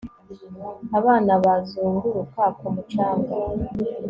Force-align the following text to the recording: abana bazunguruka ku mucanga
abana 0.97 1.33
bazunguruka 1.43 2.43
ku 2.57 2.65
mucanga 2.73 3.35